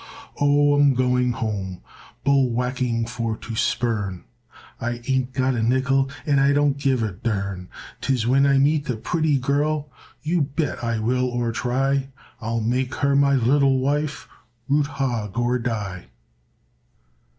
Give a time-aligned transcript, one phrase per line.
[0.39, 1.81] Oh, I'm going home
[2.23, 4.23] Bull whacking for to spurn,
[4.79, 7.69] I ain't got a nickel, And I don't give a dern.
[8.01, 9.91] 'Tis when I meet a pretty girl,
[10.23, 12.07] You bet I will or try,
[12.41, 14.27] I'll make her my little wife,
[14.67, 16.07] Root hog or die.